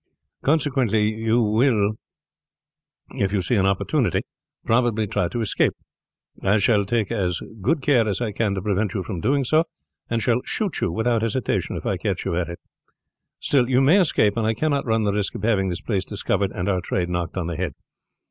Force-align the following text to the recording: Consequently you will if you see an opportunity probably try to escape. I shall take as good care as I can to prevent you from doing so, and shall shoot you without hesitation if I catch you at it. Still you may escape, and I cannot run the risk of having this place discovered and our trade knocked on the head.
Consequently 0.43 1.13
you 1.13 1.43
will 1.43 1.91
if 3.11 3.31
you 3.31 3.39
see 3.43 3.55
an 3.55 3.67
opportunity 3.67 4.21
probably 4.65 5.05
try 5.05 5.27
to 5.27 5.41
escape. 5.41 5.73
I 6.41 6.57
shall 6.57 6.85
take 6.85 7.11
as 7.11 7.39
good 7.61 7.83
care 7.83 8.07
as 8.07 8.19
I 8.19 8.31
can 8.31 8.55
to 8.55 8.63
prevent 8.63 8.95
you 8.95 9.03
from 9.03 9.21
doing 9.21 9.43
so, 9.43 9.65
and 10.09 10.19
shall 10.19 10.41
shoot 10.43 10.81
you 10.81 10.91
without 10.91 11.21
hesitation 11.21 11.75
if 11.75 11.85
I 11.85 11.97
catch 11.97 12.25
you 12.25 12.35
at 12.35 12.49
it. 12.49 12.57
Still 13.41 13.69
you 13.69 13.79
may 13.79 13.99
escape, 13.99 14.37
and 14.37 14.47
I 14.47 14.55
cannot 14.55 14.87
run 14.87 15.03
the 15.03 15.13
risk 15.13 15.35
of 15.35 15.43
having 15.43 15.69
this 15.69 15.81
place 15.81 16.03
discovered 16.03 16.51
and 16.51 16.67
our 16.67 16.81
trade 16.81 17.07
knocked 17.07 17.37
on 17.37 17.45
the 17.45 17.55
head. 17.55 17.73